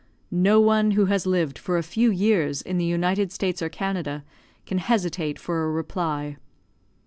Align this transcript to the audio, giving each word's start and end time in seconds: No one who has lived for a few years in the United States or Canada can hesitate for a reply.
No 0.31 0.59
one 0.59 0.89
who 0.97 1.05
has 1.05 1.27
lived 1.27 1.59
for 1.59 1.77
a 1.77 1.83
few 1.83 2.09
years 2.09 2.63
in 2.63 2.79
the 2.79 2.85
United 2.85 3.31
States 3.31 3.61
or 3.61 3.69
Canada 3.69 4.23
can 4.65 4.79
hesitate 4.79 5.37
for 5.37 5.63
a 5.63 5.69
reply. 5.71 6.37